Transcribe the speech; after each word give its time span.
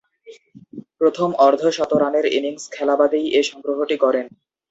প্রথম 0.99 1.29
অর্ধ-শতরানের 1.39 2.25
ইনিংস 2.31 2.63
খেলা 2.71 2.95
বাদেই 2.97 3.25
এ 3.31 3.41
সংগ্রহটি 3.43 3.95
গড়েন। 3.97 4.27